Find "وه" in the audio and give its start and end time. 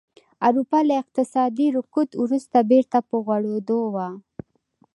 3.93-4.07